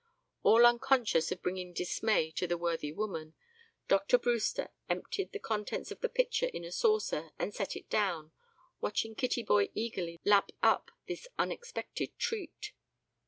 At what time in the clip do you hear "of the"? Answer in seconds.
5.91-6.09